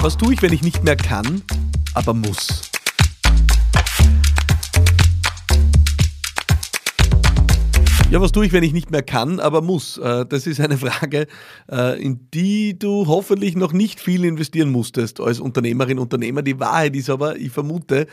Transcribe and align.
Was 0.00 0.16
tue 0.16 0.32
ich, 0.32 0.42
wenn 0.42 0.52
ich 0.52 0.62
nicht 0.62 0.84
mehr 0.84 0.94
kann, 0.94 1.42
aber 1.92 2.14
muss? 2.14 2.70
Ja, 8.08 8.20
was 8.20 8.30
tue 8.30 8.46
ich, 8.46 8.52
wenn 8.52 8.62
ich 8.62 8.72
nicht 8.72 8.92
mehr 8.92 9.02
kann, 9.02 9.40
aber 9.40 9.60
muss? 9.60 9.98
Äh, 9.98 10.24
das 10.26 10.46
ist 10.46 10.60
eine 10.60 10.78
Frage, 10.78 11.26
äh, 11.68 12.00
in 12.00 12.20
die 12.32 12.78
du 12.78 13.08
hoffentlich 13.08 13.56
noch 13.56 13.72
nicht 13.72 13.98
viel 13.98 14.24
investieren 14.24 14.70
musstest 14.70 15.18
als 15.18 15.40
Unternehmerin, 15.40 15.98
Unternehmer. 15.98 16.42
Die 16.42 16.60
Wahrheit 16.60 16.94
ist 16.94 17.10
aber, 17.10 17.36
ich 17.36 17.50
vermute, 17.50 18.06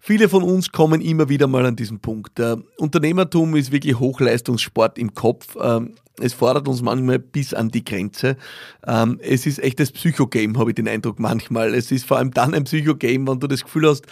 Viele 0.00 0.28
von 0.28 0.42
uns 0.42 0.70
kommen 0.70 1.00
immer 1.00 1.28
wieder 1.28 1.46
mal 1.46 1.66
an 1.66 1.76
diesen 1.76 2.00
Punkt. 2.00 2.40
Unternehmertum 2.78 3.56
ist 3.56 3.72
wirklich 3.72 3.98
Hochleistungssport 3.98 4.98
im 4.98 5.14
Kopf. 5.14 5.56
Ähm, 5.60 5.94
es 6.20 6.34
fordert 6.34 6.68
uns 6.68 6.82
manchmal 6.82 7.18
bis 7.18 7.54
an 7.54 7.70
die 7.70 7.84
Grenze. 7.84 8.36
Ähm, 8.86 9.18
es 9.22 9.46
ist 9.46 9.58
echt 9.58 9.80
das 9.80 9.92
Psychogame, 9.92 10.58
habe 10.58 10.70
ich 10.70 10.76
den 10.76 10.88
Eindruck 10.88 11.18
manchmal. 11.18 11.74
Es 11.74 11.90
ist 11.90 12.06
vor 12.06 12.18
allem 12.18 12.32
dann 12.32 12.54
ein 12.54 12.64
Psychogame, 12.64 13.26
wenn 13.28 13.40
du 13.40 13.46
das 13.46 13.64
Gefühl 13.64 13.88
hast, 13.88 14.06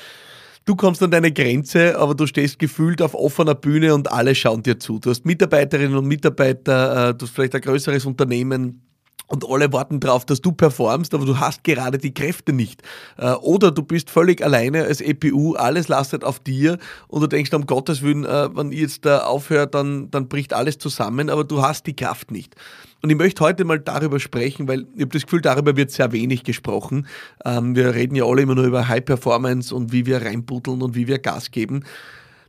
Du 0.67 0.75
kommst 0.75 1.01
an 1.01 1.13
deine 1.13 1.31
Grenze, 1.31 1.97
aber 1.97 2.17
du 2.17 2.27
stehst 2.27 2.59
gefühlt 2.59 3.01
auf 3.01 3.15
offener 3.15 3.55
Bühne 3.55 3.95
und 3.95 4.11
alle 4.11 4.35
schauen 4.35 4.65
dir 4.65 4.81
zu. 4.81 4.99
Du 4.99 5.11
hast 5.11 5.25
Mitarbeiterinnen 5.25 5.97
und 5.97 6.07
Mitarbeiter, 6.07 7.11
äh, 7.11 7.15
du 7.15 7.25
hast 7.25 7.33
vielleicht 7.33 7.55
ein 7.55 7.61
größeres 7.61 8.05
Unternehmen, 8.05 8.83
und 9.29 9.45
alle 9.49 9.73
warten 9.73 10.01
darauf, 10.01 10.25
dass 10.25 10.41
du 10.41 10.53
performst, 10.53 11.13
aber 11.15 11.25
du 11.25 11.39
hast 11.39 11.65
gerade 11.65 11.99
die 11.99 12.15
Kräfte 12.15 12.53
nicht. 12.53 12.83
Äh, 13.17 13.33
oder 13.33 13.71
du 13.71 13.83
bist 13.83 14.11
völlig 14.11 14.43
alleine 14.43 14.85
als 14.85 15.01
EPU, 15.01 15.55
alles 15.55 15.89
lastet 15.89 16.25
auf 16.25 16.39
dir 16.39 16.79
und 17.09 17.21
du 17.23 17.27
denkst, 17.27 17.53
um 17.53 17.67
Gottes 17.67 18.03
Willen, 18.03 18.25
äh, 18.25 18.49
wenn 18.55 18.73
ich 18.73 18.81
jetzt 18.81 19.05
da 19.05 19.25
aufhört, 19.25 19.75
dann, 19.75 20.11
dann 20.11 20.29
bricht 20.29 20.53
alles 20.53 20.79
zusammen, 20.79 21.31
aber 21.31 21.45
du 21.45 21.63
hast 21.63 21.87
die 21.87 21.97
Kraft 21.97 22.31
nicht. 22.31 22.55
Und 23.03 23.11
ich 23.11 23.17
möchte 23.17 23.45
heute 23.45 23.65
mal 23.65 23.79
darüber 23.79 24.19
sprechen, 24.21 24.69
weil 24.69 24.87
ich 24.95 25.03
habe 25.03 25.13
das 25.13 25.23
Gefühl, 25.23 25.41
darüber 25.41 25.77
wird 25.77 25.91
sehr 25.91 26.13
wenig 26.13 26.45
gesprochen. 26.45 27.07
Ähm, 27.45 27.77
wir 27.77 27.95
reden 27.95 28.17
ja 28.17 28.25
alle 28.25 28.43
immer 28.43 28.55
nur 28.55 28.65
über 28.65 28.89
High 28.89 29.05
Performance 29.05 29.75
und 29.75 29.93
wie 29.93 30.07
wir 30.07 30.23
reinbuddeln 30.23 30.83
und 30.83 30.95
wie 30.95 31.07
wir 31.07 31.19
Gas 31.19 31.51
geben. 31.51 31.85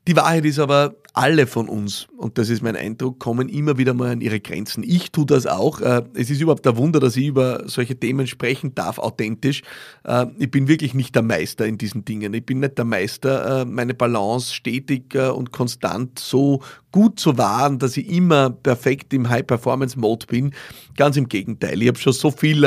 Die 0.07 0.15
Wahrheit 0.15 0.45
ist 0.45 0.57
aber, 0.57 0.95
alle 1.17 1.47
von 1.47 1.67
uns, 1.67 2.07
und 2.15 2.37
das 2.37 2.49
ist 2.49 2.61
mein 2.61 2.75
Eindruck, 2.75 3.17
kommen 3.17 3.49
immer 3.49 3.79
wieder 3.79 3.95
mal 3.95 4.11
an 4.11 4.21
ihre 4.21 4.39
Grenzen. 4.39 4.83
Ich 4.83 5.11
tue 5.11 5.25
das 5.25 5.47
auch. 5.47 5.81
Äh, 5.81 6.03
es 6.13 6.29
ist 6.29 6.41
überhaupt 6.41 6.67
ein 6.67 6.77
Wunder, 6.77 6.99
dass 6.99 7.17
ich 7.17 7.25
über 7.25 7.67
solche 7.67 7.99
Themen 7.99 8.27
sprechen 8.27 8.75
darf, 8.75 8.99
authentisch. 8.99 9.63
Äh, 10.03 10.27
ich 10.37 10.51
bin 10.51 10.67
wirklich 10.67 10.93
nicht 10.93 11.15
der 11.15 11.23
Meister 11.23 11.65
in 11.65 11.79
diesen 11.79 12.05
Dingen. 12.05 12.35
Ich 12.35 12.45
bin 12.45 12.59
nicht 12.59 12.77
der 12.77 12.85
Meister, 12.85 13.61
äh, 13.61 13.65
meine 13.65 13.95
Balance 13.95 14.53
stetig 14.53 15.15
und 15.15 15.51
konstant 15.51 16.19
so 16.19 16.61
gut 16.91 17.19
zu 17.19 17.37
wahren, 17.37 17.79
dass 17.79 17.97
ich 17.97 18.07
immer 18.09 18.51
perfekt 18.51 19.11
im 19.13 19.27
High-Performance-Mode 19.27 20.27
bin. 20.27 20.53
Ganz 20.95 21.17
im 21.17 21.27
Gegenteil. 21.27 21.81
Ich 21.81 21.87
habe 21.87 21.97
schon 21.97 22.13
so 22.13 22.29
viel 22.29 22.63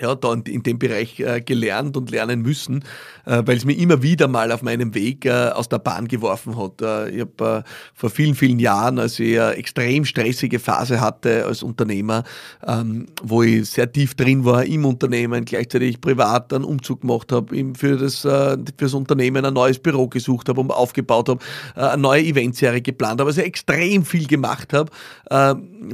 ja, 0.00 0.14
da 0.14 0.32
in, 0.32 0.62
dem 0.62 0.78
Bereich 0.78 1.20
äh, 1.20 1.40
gelernt 1.40 1.96
und 1.96 2.10
lernen 2.10 2.42
müssen, 2.42 2.84
äh, 3.26 3.42
weil 3.44 3.56
es 3.56 3.64
mir 3.64 3.76
immer 3.76 4.02
wieder 4.02 4.28
mal 4.28 4.52
auf 4.52 4.62
meinem 4.62 4.94
Weg 4.94 5.24
äh, 5.24 5.50
aus 5.50 5.68
der 5.68 5.78
Bahn 5.78 6.08
geworfen 6.08 6.56
hat. 6.56 6.80
Ich 7.12 7.20
habe 7.20 7.64
vor 7.94 8.10
vielen, 8.10 8.34
vielen 8.34 8.58
Jahren, 8.58 8.98
als 8.98 9.18
ich 9.18 9.40
eine 9.40 9.54
extrem 9.54 10.04
stressige 10.04 10.58
Phase 10.58 11.00
hatte 11.00 11.44
als 11.44 11.62
Unternehmer, 11.62 12.24
ähm, 12.66 13.06
wo 13.22 13.42
ich 13.42 13.70
sehr 13.70 13.90
tief 13.90 14.14
drin 14.14 14.44
war 14.44 14.64
im 14.64 14.84
Unternehmen, 14.84 15.44
gleichzeitig 15.44 16.00
privat 16.00 16.52
einen 16.52 16.64
Umzug 16.64 17.02
gemacht 17.02 17.32
habe, 17.32 17.56
für 17.76 17.96
das, 17.96 18.20
für 18.20 18.58
das 18.76 18.94
Unternehmen 18.94 19.44
ein 19.44 19.54
neues 19.54 19.78
Büro 19.78 20.08
gesucht 20.08 20.48
habe 20.48 20.60
und 20.60 20.70
aufgebaut 20.70 21.28
habe, 21.28 21.40
eine 21.74 22.00
neue 22.00 22.22
Eventserie 22.22 22.82
geplant 22.82 23.20
habe, 23.20 23.30
also 23.30 23.40
extrem 23.40 24.04
viel 24.04 24.26
gemacht 24.26 24.72
habe, 24.72 24.90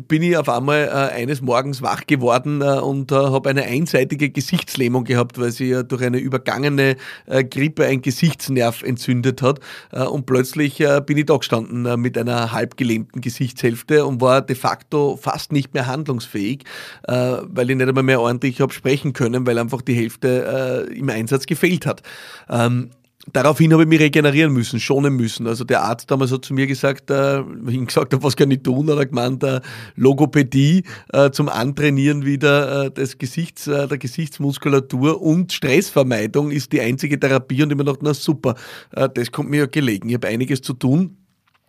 bin 0.09 0.23
ich 0.23 0.37
auf 0.37 0.49
einmal 0.49 0.89
eines 0.89 1.41
Morgens 1.41 1.83
wach 1.83 2.07
geworden 2.07 2.63
und 2.63 3.13
habe 3.13 3.51
eine 3.51 3.65
Eins 3.65 3.94
einseitige 3.95 4.31
Gesichtslähmung 4.31 5.05
gehabt, 5.05 5.39
weil 5.39 5.53
sie 5.53 5.69
ja 5.69 5.83
durch 5.83 6.03
eine 6.03 6.19
übergangene 6.19 6.97
äh, 7.27 7.45
Grippe 7.45 7.87
ein 7.87 8.03
Gesichtsnerv 8.03 8.83
entzündet 8.83 9.43
hat. 9.43 9.61
Äh, 9.93 10.05
und 10.05 10.27
plötzlich 10.27 10.81
äh, 10.81 11.01
bin 11.05 11.17
ich 11.17 11.27
da 11.27 11.37
gestanden 11.37 11.87
äh, 11.87 11.97
mit 11.97 12.19
einer 12.19 12.53
halbgelähmten 12.53 13.21
Gesichtshälfte 13.21 14.05
und 14.05 14.21
war 14.21 14.43
de 14.43 14.57
facto 14.57 15.17
fast 15.17 15.53
nicht 15.53 15.75
mehr 15.75 15.87
handlungsfähig, 15.87 16.65
äh, 17.05 17.37
weil 17.43 17.71
ich 17.71 17.77
nicht 17.77 17.89
einmal 17.89 18.03
mehr 18.03 18.21
ordentlich 18.21 18.61
habe 18.61 18.73
sprechen 18.73 19.13
können, 19.13 19.47
weil 19.47 19.59
einfach 19.59 19.83
die 19.83 19.95
Hälfte 19.95 20.89
äh, 20.91 20.99
im 20.99 21.09
Einsatz 21.09 21.47
gefehlt 21.47 21.87
hat. 21.87 22.03
Ähm, 22.49 22.91
Daraufhin 23.33 23.73
habe 23.73 23.85
ich 23.85 23.89
mich 23.89 24.01
regenerieren 24.01 24.53
müssen, 24.53 24.79
schonen 24.79 25.15
müssen. 25.15 25.47
Also 25.47 25.65
der 25.65 25.83
Arzt 25.83 26.11
damals 26.11 26.31
hat 26.31 26.45
zu 26.45 26.53
mir 26.53 26.67
gesagt, 26.67 27.11
äh, 27.11 27.41
ich 27.41 27.75
ihm 27.75 27.87
gesagt 27.87 28.13
habe, 28.13 28.23
was 28.23 28.37
kann 28.37 28.51
ich 28.51 28.63
tun, 28.63 28.91
hat 28.91 28.99
er 28.99 29.07
gemeint, 29.07 29.43
äh, 29.43 29.61
Logopädie 29.97 30.85
äh, 31.11 31.31
zum 31.31 31.49
Antrainieren 31.49 32.27
wieder 32.27 32.85
äh, 32.85 32.91
des 32.91 33.17
Gesichts, 33.17 33.67
äh, 33.67 33.89
der 33.89 33.97
Gesichtsmuskulatur 33.97 35.23
und 35.23 35.55
Stressvermeidung 35.55 36.51
ist 36.51 36.73
die 36.73 36.83
einzige 36.83 37.19
Therapie 37.19 37.63
und 37.63 37.71
ich 37.71 37.79
mir 37.79 37.85
gedacht, 37.85 38.01
na 38.03 38.13
super, 38.13 38.57
äh, 38.93 39.09
das 39.15 39.33
kommt 39.33 39.49
mir 39.49 39.61
ja 39.61 39.67
gelegen. 39.67 40.11
Ich 40.11 40.17
habe 40.17 40.29
einiges 40.29 40.61
zu 40.61 40.75
tun. 40.75 41.17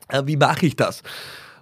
Äh, 0.10 0.24
wie 0.26 0.36
mache 0.38 0.66
ich 0.66 0.76
das? 0.76 1.04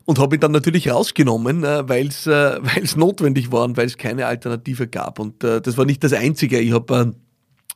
und 0.06 0.20
habe 0.20 0.36
ihn 0.36 0.42
dann 0.42 0.52
natürlich 0.52 0.92
rausgenommen, 0.92 1.64
äh, 1.64 1.88
weil 1.88 2.08
es 2.08 2.28
äh, 2.28 2.60
notwendig 2.96 3.52
war 3.52 3.64
und 3.64 3.78
weil 3.78 3.86
es 3.86 3.98
keine 3.98 4.26
Alternative 4.26 4.88
gab. 4.88 5.20
Und 5.20 5.44
äh, 5.44 5.62
das 5.62 5.78
war 5.78 5.86
nicht 5.86 6.04
das 6.04 6.14
Einzige. 6.14 6.60
Ich 6.60 6.74
habe 6.74 7.14
äh, 7.14 7.22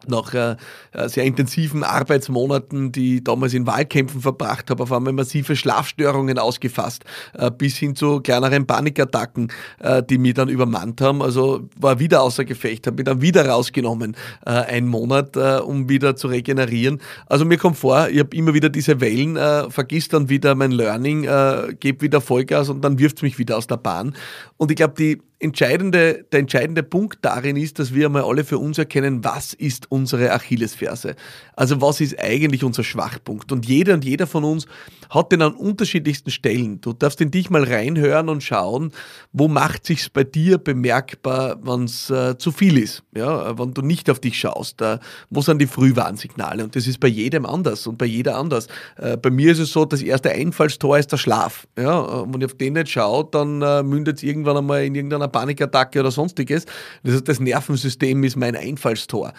nach 0.05 0.33
äh, 0.33 0.55
äh, 0.91 1.09
sehr 1.09 1.23
intensiven 1.23 1.83
Arbeitsmonaten, 1.83 2.91
die 2.91 3.17
ich 3.17 3.23
damals 3.23 3.53
in 3.53 3.65
Wahlkämpfen 3.65 4.21
verbracht 4.21 4.69
habe, 4.69 4.83
auf 4.83 4.91
einmal 4.91 5.13
massive 5.13 5.55
Schlafstörungen 5.55 6.37
ausgefasst, 6.37 7.03
äh, 7.33 7.49
bis 7.49 7.77
hin 7.77 7.95
zu 7.95 8.21
kleineren 8.21 8.67
Panikattacken, 8.67 9.51
äh, 9.79 10.03
die 10.03 10.17
mich 10.17 10.35
dann 10.35 10.49
übermannt 10.49 11.01
haben. 11.01 11.21
Also 11.21 11.67
war 11.79 11.99
wieder 11.99 12.21
außer 12.21 12.45
Gefecht, 12.45 12.85
habe 12.87 12.97
mich 12.97 13.05
dann 13.05 13.21
wieder 13.21 13.47
rausgenommen, 13.47 14.15
äh, 14.45 14.51
einen 14.51 14.87
Monat, 14.87 15.35
äh, 15.35 15.59
um 15.59 15.89
wieder 15.89 16.15
zu 16.15 16.27
regenerieren. 16.27 17.01
Also 17.25 17.45
mir 17.45 17.57
kommt 17.57 17.77
vor, 17.77 18.09
ich 18.09 18.19
habe 18.19 18.35
immer 18.35 18.53
wieder 18.53 18.69
diese 18.69 19.01
Wellen, 19.01 19.35
äh, 19.35 19.69
vergiss 19.71 20.09
dann 20.09 20.29
wieder 20.29 20.53
mein 20.55 20.71
Learning, 20.71 21.23
äh, 21.23 21.73
gebe 21.79 22.01
wieder 22.01 22.21
Vollgas 22.21 22.69
und 22.69 22.81
dann 22.81 22.99
wirft 22.99 23.23
mich 23.23 23.39
wieder 23.39 23.57
aus 23.57 23.67
der 23.67 23.77
Bahn. 23.77 24.15
Und 24.57 24.71
ich 24.71 24.77
glaube, 24.77 24.93
die 24.97 25.21
entscheidende, 25.39 26.25
der 26.31 26.39
entscheidende 26.39 26.83
Punkt 26.83 27.19
darin 27.21 27.55
ist, 27.57 27.79
dass 27.79 27.93
wir 27.93 28.07
einmal 28.07 28.23
alle 28.23 28.43
für 28.43 28.57
uns 28.57 28.77
erkennen, 28.77 29.23
was 29.23 29.53
ist 29.53 29.91
unsere 29.91 30.31
Achillesferse. 30.33 31.15
Also 31.55 31.79
was 31.81 32.01
ist 32.01 32.19
eigentlich 32.19 32.63
unser 32.63 32.83
Schwachpunkt? 32.83 33.51
Und 33.51 33.65
jeder 33.65 33.93
und 33.93 34.03
jeder 34.03 34.25
von 34.25 34.43
uns 34.43 34.65
hat 35.09 35.31
den 35.31 35.41
an 35.41 35.53
unterschiedlichsten 35.53 36.31
Stellen. 36.31 36.81
Du 36.81 36.93
darfst 36.93 37.21
in 37.21 37.31
dich 37.31 37.49
mal 37.49 37.63
reinhören 37.63 38.29
und 38.29 38.43
schauen, 38.43 38.91
wo 39.31 39.47
macht 39.47 39.85
sich's 39.85 40.09
bei 40.09 40.23
dir 40.23 40.57
bemerkbar, 40.57 41.59
wenn 41.61 41.83
es 41.83 42.09
äh, 42.09 42.37
zu 42.37 42.51
viel 42.51 42.77
ist, 42.77 43.03
ja, 43.15 43.57
wenn 43.59 43.73
du 43.73 43.81
nicht 43.81 44.09
auf 44.09 44.19
dich 44.19 44.39
schaust. 44.39 44.81
Äh, 44.81 44.99
wo 45.29 45.41
sind 45.41 45.61
die 45.61 45.67
Frühwarnsignale? 45.67 46.63
Und 46.63 46.75
das 46.75 46.87
ist 46.87 46.99
bei 46.99 47.07
jedem 47.07 47.45
anders 47.45 47.85
und 47.85 47.97
bei 47.97 48.05
jeder 48.05 48.37
anders. 48.37 48.67
Äh, 48.97 49.17
bei 49.17 49.29
mir 49.29 49.51
ist 49.51 49.59
es 49.59 49.71
so, 49.71 49.85
das 49.85 50.01
erste 50.01 50.31
Einfallstor 50.31 50.97
ist 50.97 51.11
der 51.11 51.17
Schlaf. 51.17 51.67
Ja, 51.77 51.99
und 51.99 52.33
wenn 52.33 52.41
ich 52.41 52.45
auf 52.45 52.55
den 52.55 52.73
nicht 52.73 52.89
schaue, 52.89 53.27
dann 53.31 53.61
äh, 53.61 53.83
mündet 53.83 54.17
es 54.17 54.23
irgendwann 54.23 54.57
einmal 54.57 54.83
in 54.83 54.95
irgendeiner 54.95 55.17
einer 55.17 55.31
Panikattacke 55.31 55.99
oder 55.99 56.11
sonstiges. 56.11 56.65
Das 57.03 57.13
heißt, 57.13 57.27
das 57.27 57.39
Nervensystem 57.39 58.23
ist 58.23 58.35
mein 58.35 58.55
Einfallstor. 58.55 59.33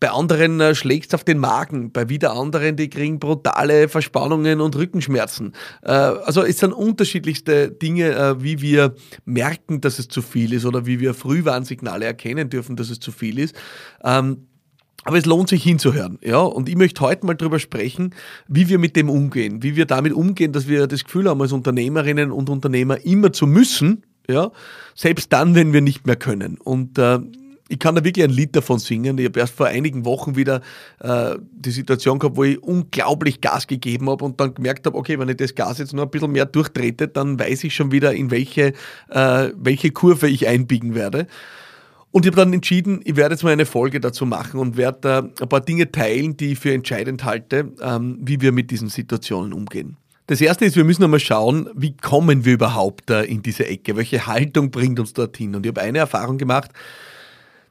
Bei 0.00 0.10
anderen 0.10 0.60
äh, 0.60 0.74
schlägt 0.74 1.08
es 1.08 1.14
auf 1.14 1.24
den 1.24 1.38
Magen, 1.38 1.90
bei 1.90 2.08
wieder 2.08 2.32
anderen, 2.32 2.76
die 2.76 2.88
kriegen 2.88 3.18
brutale 3.18 3.88
Verspannungen 3.88 4.60
und 4.60 4.76
Rückenschmerzen. 4.76 5.54
Äh, 5.82 5.90
also 5.90 6.44
es 6.44 6.58
sind 6.58 6.72
unterschiedlichste 6.72 7.70
Dinge, 7.70 8.14
äh, 8.14 8.42
wie 8.42 8.60
wir 8.60 8.94
merken, 9.24 9.80
dass 9.80 9.98
es 9.98 10.08
zu 10.08 10.22
viel 10.22 10.52
ist 10.52 10.66
oder 10.66 10.86
wie 10.86 11.00
wir 11.00 11.14
Frühwarnsignale 11.14 12.04
erkennen 12.04 12.48
dürfen, 12.48 12.76
dass 12.76 12.90
es 12.90 13.00
zu 13.00 13.10
viel 13.10 13.38
ist. 13.38 13.56
Ähm, 14.04 14.46
aber 15.04 15.16
es 15.16 15.26
lohnt 15.26 15.48
sich 15.48 15.62
hinzuhören, 15.62 16.18
ja. 16.22 16.40
Und 16.40 16.68
ich 16.68 16.76
möchte 16.76 17.00
heute 17.00 17.24
mal 17.24 17.34
darüber 17.34 17.58
sprechen, 17.58 18.14
wie 18.46 18.68
wir 18.68 18.78
mit 18.78 18.94
dem 18.94 19.08
umgehen, 19.08 19.62
wie 19.62 19.74
wir 19.74 19.86
damit 19.86 20.12
umgehen, 20.12 20.52
dass 20.52 20.68
wir 20.68 20.86
das 20.86 21.04
Gefühl 21.04 21.28
haben, 21.28 21.40
als 21.40 21.52
Unternehmerinnen 21.52 22.30
und 22.30 22.50
Unternehmer 22.50 23.04
immer 23.04 23.32
zu 23.32 23.46
müssen, 23.46 24.04
ja, 24.28 24.50
selbst 24.94 25.32
dann, 25.32 25.54
wenn 25.54 25.72
wir 25.72 25.80
nicht 25.80 26.06
mehr 26.06 26.16
können. 26.16 26.58
Und 26.58 26.98
äh, 26.98 27.20
ich 27.68 27.78
kann 27.78 27.94
da 27.94 28.02
wirklich 28.02 28.24
ein 28.24 28.30
Lied 28.30 28.56
davon 28.56 28.78
singen. 28.78 29.18
Ich 29.18 29.26
habe 29.26 29.40
erst 29.40 29.54
vor 29.54 29.66
einigen 29.66 30.04
Wochen 30.04 30.36
wieder 30.36 30.62
äh, 31.00 31.36
die 31.52 31.70
Situation 31.70 32.18
gehabt, 32.18 32.36
wo 32.36 32.44
ich 32.44 32.62
unglaublich 32.62 33.40
Gas 33.40 33.66
gegeben 33.66 34.08
habe 34.08 34.24
und 34.24 34.40
dann 34.40 34.54
gemerkt 34.54 34.86
habe, 34.86 34.96
okay, 34.96 35.18
wenn 35.18 35.28
ich 35.28 35.36
das 35.36 35.54
Gas 35.54 35.78
jetzt 35.78 35.92
nur 35.92 36.04
ein 36.04 36.10
bisschen 36.10 36.32
mehr 36.32 36.46
durchtrete, 36.46 37.08
dann 37.08 37.38
weiß 37.38 37.64
ich 37.64 37.74
schon 37.74 37.92
wieder, 37.92 38.14
in 38.14 38.30
welche, 38.30 38.72
äh, 39.10 39.50
welche 39.54 39.90
Kurve 39.90 40.28
ich 40.28 40.48
einbiegen 40.48 40.94
werde. 40.94 41.26
Und 42.10 42.24
ich 42.24 42.32
habe 42.32 42.42
dann 42.42 42.54
entschieden, 42.54 43.00
ich 43.04 43.16
werde 43.16 43.34
jetzt 43.34 43.44
mal 43.44 43.52
eine 43.52 43.66
Folge 43.66 44.00
dazu 44.00 44.24
machen 44.24 44.58
und 44.58 44.78
werde 44.78 44.98
da 45.02 45.18
ein 45.18 45.48
paar 45.48 45.60
Dinge 45.60 45.92
teilen, 45.92 46.38
die 46.38 46.52
ich 46.52 46.58
für 46.58 46.72
entscheidend 46.72 47.24
halte, 47.24 47.72
ähm, 47.82 48.18
wie 48.22 48.40
wir 48.40 48.52
mit 48.52 48.70
diesen 48.70 48.88
Situationen 48.88 49.52
umgehen. 49.52 49.98
Das 50.26 50.40
erste 50.40 50.64
ist, 50.64 50.76
wir 50.76 50.84
müssen 50.84 51.04
einmal 51.04 51.20
schauen, 51.20 51.68
wie 51.74 51.96
kommen 51.96 52.44
wir 52.44 52.54
überhaupt 52.54 53.08
da 53.10 53.20
in 53.20 53.42
diese 53.42 53.66
Ecke? 53.66 53.96
Welche 53.96 54.26
Haltung 54.26 54.70
bringt 54.70 55.00
uns 55.00 55.12
dorthin? 55.12 55.54
Und 55.54 55.64
ich 55.64 55.70
habe 55.70 55.80
eine 55.82 55.98
Erfahrung 55.98 56.38
gemacht. 56.38 56.70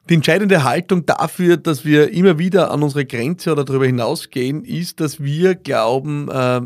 Die 0.08 0.14
entscheidende 0.14 0.64
Haltung 0.64 1.04
dafür, 1.04 1.58
dass 1.58 1.84
wir 1.84 2.10
immer 2.12 2.38
wieder 2.38 2.70
an 2.70 2.82
unsere 2.82 3.04
Grenze 3.04 3.52
oder 3.52 3.64
darüber 3.64 3.84
hinausgehen, 3.84 4.64
ist, 4.64 5.00
dass 5.00 5.22
wir 5.22 5.54
glauben, 5.54 6.30
äh, 6.30 6.62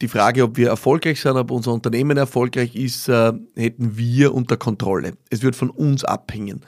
die 0.00 0.08
Frage, 0.08 0.44
ob 0.44 0.56
wir 0.56 0.68
erfolgreich 0.68 1.20
sind, 1.20 1.36
ob 1.36 1.50
unser 1.50 1.72
Unternehmen 1.72 2.16
erfolgreich 2.16 2.74
ist, 2.74 3.08
äh, 3.08 3.32
hätten 3.54 3.98
wir 3.98 4.32
unter 4.32 4.56
Kontrolle. 4.56 5.12
Es 5.28 5.42
wird 5.42 5.56
von 5.56 5.68
uns 5.68 6.04
abhängen. 6.04 6.62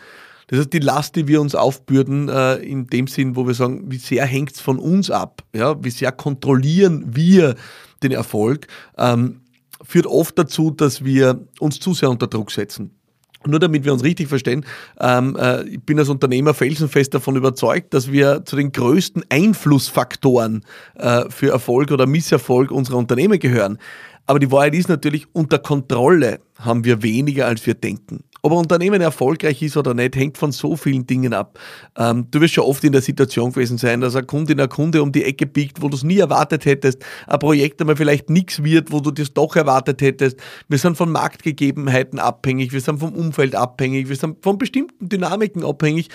Das 0.48 0.58
heißt, 0.58 0.72
die 0.72 0.80
Last, 0.80 1.16
die 1.16 1.28
wir 1.28 1.40
uns 1.40 1.54
aufbürden, 1.54 2.28
äh, 2.28 2.56
in 2.56 2.88
dem 2.88 3.06
Sinn, 3.06 3.36
wo 3.36 3.46
wir 3.46 3.54
sagen, 3.54 3.90
wie 3.90 3.98
sehr 3.98 4.26
hängt 4.26 4.52
es 4.52 4.60
von 4.60 4.78
uns 4.78 5.10
ab, 5.10 5.44
ja, 5.54 5.82
wie 5.82 5.90
sehr 5.90 6.12
kontrollieren 6.12 7.04
wir 7.14 7.54
den 8.02 8.12
Erfolg, 8.12 8.66
ähm, 8.98 9.40
führt 9.82 10.06
oft 10.06 10.38
dazu, 10.38 10.72
dass 10.72 11.04
wir 11.04 11.46
uns 11.58 11.80
zu 11.80 11.94
sehr 11.94 12.10
unter 12.10 12.26
Druck 12.26 12.50
setzen. 12.50 13.00
Nur 13.46 13.58
damit 13.58 13.84
wir 13.84 13.92
uns 13.92 14.04
richtig 14.04 14.28
verstehen, 14.28 14.66
ähm, 15.00 15.34
äh, 15.40 15.62
ich 15.62 15.82
bin 15.82 15.98
als 15.98 16.10
Unternehmer 16.10 16.52
felsenfest 16.52 17.14
davon 17.14 17.37
überzeugt, 17.37 17.94
dass 17.94 18.12
wir 18.12 18.44
zu 18.44 18.54
den 18.54 18.70
größten 18.70 19.25
Einflussfaktoren 19.31 20.64
äh, 20.96 21.25
für 21.31 21.50
Erfolg 21.50 21.90
oder 21.90 22.06
Misserfolg 22.06 22.70
unserer 22.70 22.98
Unternehmen 22.98 23.38
gehören. 23.38 23.78
Aber 24.26 24.38
die 24.38 24.52
Wahrheit 24.52 24.75
ist 24.75 24.88
natürlich, 24.88 25.26
unter 25.32 25.58
Kontrolle 25.58 26.40
haben 26.58 26.84
wir 26.84 27.02
weniger, 27.02 27.46
als 27.46 27.66
wir 27.66 27.75
denken. 27.75 28.25
Ob 28.42 28.52
ein 28.52 28.58
Unternehmen 28.58 29.00
erfolgreich 29.00 29.62
ist 29.62 29.76
oder 29.76 29.94
nicht, 29.94 30.16
hängt 30.16 30.38
von 30.38 30.52
so 30.52 30.76
vielen 30.76 31.06
Dingen 31.06 31.34
ab. 31.34 31.58
Ähm, 31.96 32.26
du 32.31 32.40
wirst 32.40 32.54
schon 32.54 32.64
oft 32.64 32.82
in 32.84 32.92
der 32.92 33.02
Situation 33.02 33.52
gewesen 33.52 33.78
sein, 33.78 34.00
dass 34.00 34.16
ein 34.16 34.26
Kunde 34.26 34.52
in 34.52 34.60
ein 34.60 34.69
Kunde 34.69 35.02
um 35.02 35.12
die 35.12 35.25
Ecke 35.25 35.46
biegt, 35.46 35.82
wo 35.82 35.88
du 35.88 35.96
es 35.96 36.04
nie 36.04 36.19
erwartet 36.19 36.64
hättest, 36.64 37.04
ein 37.26 37.38
Projekt 37.38 37.81
einmal 37.81 37.96
vielleicht 37.96 38.31
nichts 38.31 38.62
wird, 38.62 38.92
wo 38.92 39.00
du 39.00 39.10
das 39.10 39.32
doch 39.32 39.56
erwartet 39.56 40.00
hättest. 40.02 40.38
Wir 40.69 40.78
sind 40.78 40.96
von 40.96 41.10
Marktgegebenheiten 41.10 42.19
abhängig, 42.19 42.72
wir 42.72 42.81
sind 42.81 42.98
vom 42.98 43.14
Umfeld 43.14 43.54
abhängig, 43.54 44.08
wir 44.08 44.16
sind 44.16 44.42
von 44.42 44.58
bestimmten 44.58 45.08
Dynamiken 45.08 45.64
abhängig. 45.64 46.08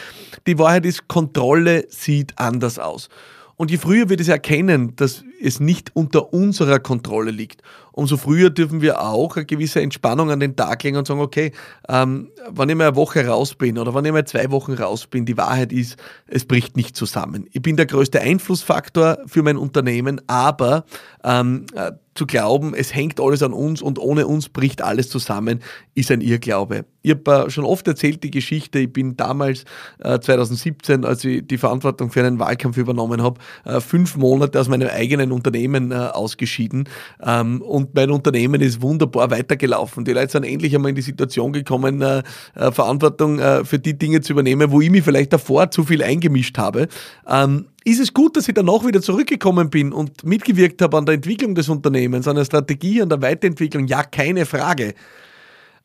Die 0.48 0.58
Wahrheit 0.58 0.86
ist, 0.86 1.08
Kontrolle 1.08 1.86
sieht 1.90 2.34
anders 2.38 2.80
aus. 2.80 3.10
Und 3.58 3.72
je 3.72 3.78
früher 3.78 4.10
wir 4.10 4.18
das 4.18 4.28
erkennen, 4.28 4.96
dass 4.98 5.24
es 5.42 5.60
nicht 5.60 5.96
unter 5.96 6.34
unserer 6.34 6.80
Kontrolle 6.80 7.32
liegt, 7.32 7.62
umso 7.94 8.18
früher 8.18 8.50
dürfen 8.50 8.82
wir 8.82 9.02
auch 9.02 9.38
eine 9.38 9.46
gewisse 9.46 9.82
Entspannung 9.82 10.30
an 10.30 10.42
den 10.42 10.56
Tag 10.56 10.84
legen 10.84 10.98
und 10.98 11.08
sagen, 11.08 11.22
okay, 11.22 11.52
ähm, 11.88 12.32
wenn 12.50 12.70
ich 12.70 12.76
mal 12.76 12.88
eine 12.88 12.96
Woche 12.96 13.26
raus 13.26 13.56
bin 13.56 13.78
oder 13.78 13.96
wenn 13.96 14.04
ich 14.06 14.12
mal 14.12 14.28
zwei 14.28 14.52
Wochen 14.52 14.74
raus 14.74 15.08
bin, 15.08 15.26
die 15.26 15.38
Wahrheit 15.38 15.72
ist, 15.72 15.98
es 16.28 16.46
bricht 16.46 16.76
nicht 16.76 16.98
zusammen. 16.98 17.48
Ich 17.54 17.62
bin 17.62 17.78
der 17.78 17.86
größte 17.86 18.20
Einflussfaktor 18.20 19.20
für 19.26 19.44
mein 19.44 19.58
Unternehmen, 19.58 20.20
aber 20.28 20.84
ähm, 21.24 21.66
äh, 21.76 21.94
zu 22.16 22.26
glauben, 22.26 22.74
es 22.74 22.96
hängt 22.96 23.20
alles 23.20 23.44
an 23.44 23.52
uns 23.52 23.82
und 23.82 24.00
ohne 24.00 24.26
uns 24.26 24.48
bricht 24.48 24.82
alles 24.82 25.10
zusammen, 25.10 25.60
ist 25.96 26.10
ein 26.12 26.22
Irrglaube. 26.22 26.86
Ich 27.02 27.12
habe 27.12 27.48
äh, 27.48 27.50
schon 27.50 27.66
oft 27.66 27.86
erzählt 27.88 28.24
die 28.24 28.32
Geschichte, 28.32 28.80
ich 28.80 28.92
bin 28.92 29.18
damals 29.18 29.66
äh, 30.00 30.18
2017, 30.18 31.04
als 31.04 31.26
ich 31.26 31.46
die 31.46 31.58
Verantwortung 31.58 32.12
für 32.12 32.22
einen 32.22 32.40
Wahlkampf 32.40 32.78
übernommen 32.78 33.22
habe, 33.22 33.42
äh, 33.66 33.82
fünf 33.82 34.16
Monate 34.16 34.60
aus 34.62 34.70
meinem 34.70 34.88
eigenen 34.88 35.34
Unternehmen 35.34 35.92
äh, 35.92 35.96
ausgeschieden 35.96 36.88
ähm, 37.22 37.62
und 37.62 37.94
mein 37.96 38.10
Unternehmen 38.10 38.62
ist 38.62 38.82
wunderbar 38.82 39.30
weitergelaufen. 39.30 40.06
Die 40.06 40.14
Leute 40.14 40.32
sind 40.32 40.46
endlich 40.46 40.74
einmal 40.74 40.90
in 40.90 40.96
die 40.96 41.02
Situation 41.02 41.52
gekommen, 41.52 42.02
äh, 42.02 42.24
äh, 42.56 42.72
Verantwortung 42.72 43.40
für 43.66 43.80
die 43.80 43.98
Dinge 43.98 44.22
zu 44.22 44.34
übernehmen, 44.34 44.72
wo 44.72 44.80
ich 44.80 44.90
mich 44.90 45.04
vielleicht 45.04 45.34
davor 45.34 45.70
zu 45.70 45.84
viel 45.84 46.02
eingemischt 46.02 46.58
habe. 46.58 46.88
Ähm, 47.28 47.66
ist 47.86 48.00
es 48.00 48.14
gut, 48.14 48.36
dass 48.36 48.48
ich 48.48 48.56
danach 48.56 48.84
wieder 48.84 49.02
zurückgekommen 49.02 49.70
bin 49.70 49.94
und 49.94 50.24
mitgewirkt 50.26 50.82
habe 50.82 50.98
an 50.98 51.06
der 51.06 51.16
Entwicklung 51.16 51.54
des 51.54 51.70
Unternehmens, 51.70 52.28
an 52.28 52.36
der 52.36 52.44
Strategie, 52.44 53.02
an 53.02 53.10
der 53.10 53.22
Weiterentwicklung? 53.22 53.86
Ja, 53.86 54.04
keine 54.04 54.48
Frage. 54.48 54.96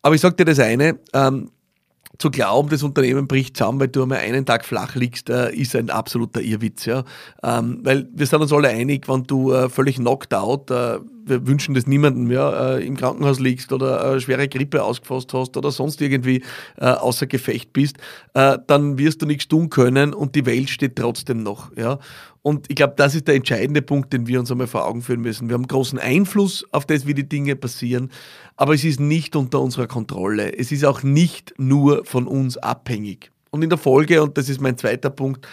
Aber 0.01 0.15
ich 0.15 0.23
sage 0.23 0.35
dir 0.35 0.47
das 0.47 0.59
eine, 0.59 0.99
ähm, 1.13 1.51
zu 2.21 2.31
glauben, 2.31 2.69
das 2.69 2.83
Unternehmen 2.83 3.27
bricht 3.27 3.57
zusammen, 3.57 3.81
weil 3.81 3.89
du 3.89 4.03
einmal 4.03 4.19
einen 4.19 4.45
Tag 4.45 4.65
flach 4.65 4.95
liegst, 4.95 5.31
äh, 5.31 5.53
ist 5.55 5.75
ein 5.75 5.89
absoluter 5.89 6.43
Irrwitz. 6.43 6.85
Ja? 6.85 7.05
Ähm, 7.43 7.81
weil 7.83 8.09
wir 8.13 8.27
sind 8.27 8.43
uns 8.43 8.53
alle 8.53 8.69
einig, 8.69 9.09
wenn 9.09 9.25
du 9.25 9.53
äh, 9.53 9.71
völlig 9.71 9.97
knocked 9.97 10.35
out, 10.35 10.71
äh, 10.71 10.99
wir 11.25 11.47
wünschen 11.47 11.75
das 11.75 11.87
niemandem, 11.87 12.31
ja, 12.31 12.77
im 12.79 12.97
Krankenhaus 12.97 13.39
liegst 13.39 13.73
oder 13.73 14.19
schwere 14.21 14.49
Grippe 14.49 14.83
ausgefasst 14.83 15.33
hast 15.33 15.57
oder 15.57 15.71
sonst 15.71 16.01
irgendwie 16.01 16.43
außer 16.77 17.27
Gefecht 17.27 17.73
bist, 17.73 17.99
dann 18.33 18.99
wirst 18.99 19.23
du 19.23 19.27
nichts 19.27 19.47
tun 19.47 19.71
können 19.71 20.13
und 20.13 20.35
die 20.35 20.45
Welt 20.45 20.71
steht 20.71 20.97
trotzdem 20.97 21.45
noch. 21.45 21.77
Ja? 21.77 22.01
Und 22.43 22.67
ich 22.69 22.77
glaube, 22.77 22.95
das 22.97 23.15
ist 23.15 23.29
der 23.29 23.35
entscheidende 23.35 23.83
Punkt, 23.83 24.13
den 24.13 24.27
wir 24.27 24.41
uns 24.41 24.51
einmal 24.51 24.67
vor 24.67 24.87
Augen 24.87 25.03
führen 25.03 25.21
müssen. 25.21 25.49
Wir 25.49 25.55
haben 25.55 25.67
großen 25.67 25.99
Einfluss 25.99 26.65
auf 26.73 26.87
das, 26.87 27.07
wie 27.07 27.15
die 27.15 27.29
Dinge 27.29 27.55
passieren, 27.55 28.11
aber 28.57 28.75
es 28.75 28.85
ist 28.85 28.99
nicht 28.99 29.37
unter 29.37 29.61
unserer 29.61 29.87
Kontrolle. 29.87 30.57
Es 30.57 30.73
ist 30.73 30.85
auch 30.85 31.03
nicht 31.03 31.53
nur 31.59 32.05
von 32.05 32.27
uns 32.27 32.57
abhängig. 32.57 33.31
Und 33.51 33.63
in 33.63 33.69
der 33.69 33.79
Folge, 33.79 34.23
und 34.23 34.39
das 34.39 34.49
ist 34.49 34.61
mein 34.61 34.79
zweiter 34.79 35.11
Punkt, 35.11 35.47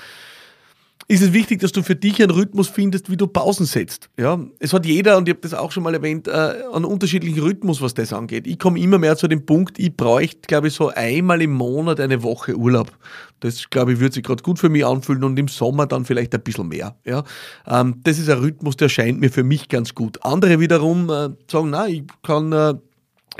ist 1.10 1.22
es 1.22 1.32
wichtig, 1.32 1.62
dass 1.62 1.72
du 1.72 1.84
für 1.84 1.96
dich 1.96 2.22
einen 2.22 2.32
Rhythmus 2.32 2.68
findest, 2.68 3.10
wie 3.10 3.16
du 3.16 3.28
Pausen 3.28 3.66
setzt. 3.66 4.10
Ja, 4.20 4.40
es 4.60 4.74
hat 4.74 4.86
jeder, 4.86 5.18
und 5.18 5.28
ich 5.30 5.36
habe 5.36 5.42
das 5.42 5.54
auch 5.54 5.72
schon 5.72 5.84
mal 5.84 5.94
erwähnt, 5.94 6.28
äh, 6.28 6.32
einen 6.32 6.84
unterschiedlichen 6.84 7.40
Rhythmus, 7.40 7.82
was 7.82 7.94
das 7.94 8.12
angeht. 8.12 8.46
Ich 8.46 8.60
komme 8.60 8.80
immer 8.80 8.98
mehr 8.98 9.16
zu 9.16 9.30
dem 9.30 9.46
Punkt, 9.46 9.80
ich 9.80 9.96
bräuchte, 9.96 10.42
glaube 10.48 10.68
ich, 10.68 10.74
so 10.74 10.90
einmal 10.90 11.42
im 11.42 11.54
Monat 11.54 12.02
eine 12.02 12.24
Woche 12.24 12.58
Urlaub. 12.58 12.92
Das, 13.40 13.70
glaube 13.70 13.94
ich, 13.94 14.00
würde 14.00 14.16
sich 14.16 14.24
gerade 14.24 14.44
gut 14.44 14.60
für 14.60 14.68
mich 14.68 14.86
anfühlen 14.86 15.24
und 15.24 15.40
im 15.40 15.48
Sommer 15.48 15.86
dann 15.86 16.04
vielleicht 16.04 16.36
ein 16.36 16.42
bisschen 16.42 16.68
mehr. 16.68 16.98
Ja, 17.06 17.24
ähm, 17.68 18.02
das 18.04 18.20
ist 18.20 18.30
ein 18.30 18.40
Rhythmus, 18.40 18.76
der 18.76 18.90
scheint 18.90 19.22
mir 19.22 19.30
für 19.30 19.44
mich 19.44 19.70
ganz 19.70 19.96
gut. 19.96 20.24
Andere 20.26 20.60
wiederum 20.60 21.10
äh, 21.10 21.30
sagen, 21.50 21.70
na, 21.70 21.88
ich 21.88 22.04
kann 22.24 22.52
äh, 22.52 22.74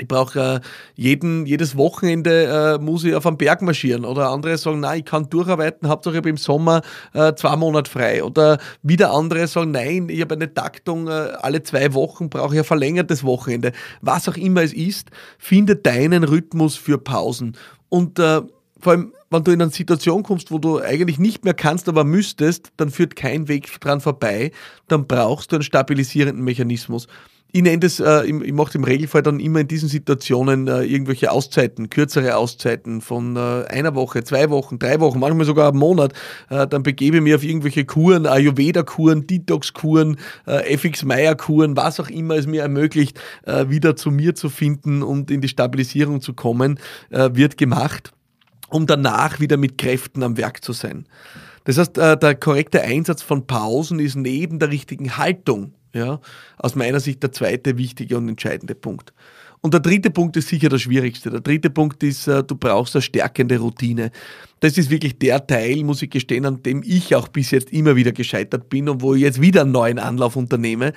ich 0.00 0.08
brauche 0.08 0.40
äh, 0.40 0.60
jeden, 0.94 1.46
jedes 1.46 1.76
Wochenende 1.76 2.78
äh, 2.78 2.82
muss 2.82 3.04
ich 3.04 3.14
auf 3.14 3.26
einen 3.26 3.36
Berg 3.36 3.62
marschieren. 3.62 4.04
Oder 4.04 4.30
andere 4.30 4.56
sagen, 4.58 4.80
nein, 4.80 5.00
ich 5.00 5.04
kann 5.04 5.28
durcharbeiten, 5.28 5.88
Hauptsache 5.88 6.14
ich 6.14 6.18
habe 6.18 6.28
im 6.28 6.36
Sommer 6.36 6.82
äh, 7.14 7.34
zwei 7.34 7.56
Monate 7.56 7.90
frei. 7.90 8.24
Oder 8.24 8.58
wieder 8.82 9.12
andere 9.12 9.46
sagen, 9.46 9.72
nein, 9.72 10.08
ich 10.08 10.20
habe 10.20 10.34
eine 10.34 10.52
Taktung, 10.52 11.08
äh, 11.08 11.10
alle 11.10 11.62
zwei 11.62 11.94
Wochen 11.94 12.28
brauche 12.30 12.54
ich 12.54 12.60
ein 12.60 12.64
verlängertes 12.64 13.24
Wochenende. 13.24 13.72
Was 14.00 14.28
auch 14.28 14.36
immer 14.36 14.62
es 14.62 14.72
ist, 14.72 15.10
finde 15.38 15.76
deinen 15.76 16.24
Rhythmus 16.24 16.76
für 16.76 16.98
Pausen. 16.98 17.56
Und 17.88 18.18
äh, 18.18 18.42
vor 18.80 18.92
allem, 18.92 19.12
wenn 19.30 19.44
du 19.44 19.52
in 19.52 19.60
eine 19.60 19.70
Situation 19.70 20.22
kommst, 20.22 20.50
wo 20.50 20.58
du 20.58 20.80
eigentlich 20.80 21.18
nicht 21.18 21.44
mehr 21.44 21.54
kannst, 21.54 21.88
aber 21.88 22.04
müsstest, 22.04 22.72
dann 22.76 22.90
führt 22.90 23.16
kein 23.16 23.48
Weg 23.48 23.80
dran 23.80 24.00
vorbei. 24.00 24.52
Dann 24.86 25.06
brauchst 25.06 25.52
du 25.52 25.56
einen 25.56 25.62
stabilisierenden 25.62 26.44
Mechanismus 26.44 27.08
ich 27.50 27.62
nenne 27.62 27.78
das, 27.78 27.98
äh, 27.98 28.26
ich, 28.26 28.42
ich 28.42 28.52
mache 28.52 28.76
im 28.76 28.84
Regelfall 28.84 29.22
dann 29.22 29.40
immer 29.40 29.60
in 29.60 29.68
diesen 29.68 29.88
Situationen 29.88 30.68
äh, 30.68 30.82
irgendwelche 30.82 31.30
Auszeiten, 31.30 31.88
kürzere 31.88 32.36
Auszeiten 32.36 33.00
von 33.00 33.36
äh, 33.36 33.64
einer 33.68 33.94
Woche, 33.94 34.22
zwei 34.22 34.50
Wochen, 34.50 34.78
drei 34.78 35.00
Wochen, 35.00 35.18
manchmal 35.18 35.46
sogar 35.46 35.70
einen 35.70 35.78
Monat. 35.78 36.12
Dann 36.48 36.82
begebe 36.82 37.18
ich 37.18 37.22
mich 37.22 37.34
auf 37.34 37.44
irgendwelche 37.44 37.84
Kuren, 37.84 38.26
Ayurveda-Kuren, 38.26 39.26
Detox-Kuren, 39.26 40.18
FX-Meyer-Kuren, 40.46 41.76
was 41.76 42.00
auch 42.00 42.08
immer 42.08 42.36
es 42.36 42.46
mir 42.46 42.62
ermöglicht, 42.62 43.20
wieder 43.44 43.96
zu 43.96 44.10
mir 44.10 44.34
zu 44.34 44.48
finden 44.48 45.02
und 45.02 45.30
in 45.30 45.40
die 45.40 45.48
Stabilisierung 45.48 46.20
zu 46.20 46.32
kommen, 46.32 46.80
wird 47.10 47.56
gemacht, 47.56 48.12
um 48.70 48.86
danach 48.86 49.40
wieder 49.40 49.56
mit 49.56 49.78
Kräften 49.78 50.22
am 50.22 50.36
Werk 50.36 50.64
zu 50.64 50.72
sein. 50.72 51.06
Das 51.64 51.78
heißt, 51.78 51.98
äh, 51.98 52.16
der 52.16 52.34
korrekte 52.34 52.82
Einsatz 52.82 53.22
von 53.22 53.46
Pausen 53.46 54.00
ist 54.00 54.16
neben 54.16 54.58
der 54.58 54.70
richtigen 54.70 55.16
Haltung 55.16 55.74
ja, 55.92 56.20
aus 56.58 56.74
meiner 56.74 57.00
Sicht 57.00 57.22
der 57.22 57.32
zweite 57.32 57.78
wichtige 57.78 58.16
und 58.16 58.28
entscheidende 58.28 58.74
Punkt. 58.74 59.12
Und 59.60 59.74
der 59.74 59.80
dritte 59.80 60.10
Punkt 60.10 60.36
ist 60.36 60.48
sicher 60.48 60.68
der 60.68 60.78
schwierigste. 60.78 61.30
Der 61.30 61.40
dritte 61.40 61.70
Punkt 61.70 62.02
ist, 62.02 62.28
äh, 62.28 62.44
du 62.44 62.54
brauchst 62.54 62.94
eine 62.94 63.02
stärkende 63.02 63.58
Routine. 63.58 64.12
Das 64.60 64.78
ist 64.78 64.90
wirklich 64.90 65.18
der 65.18 65.46
Teil, 65.46 65.82
muss 65.84 66.02
ich 66.02 66.10
gestehen, 66.10 66.46
an 66.46 66.62
dem 66.62 66.82
ich 66.84 67.14
auch 67.14 67.28
bis 67.28 67.50
jetzt 67.50 67.72
immer 67.72 67.96
wieder 67.96 68.12
gescheitert 68.12 68.68
bin 68.68 68.88
und 68.88 69.02
wo 69.02 69.14
ich 69.14 69.22
jetzt 69.22 69.40
wieder 69.40 69.62
einen 69.62 69.72
neuen 69.72 69.98
Anlauf 69.98 70.36
unternehme. 70.36 70.92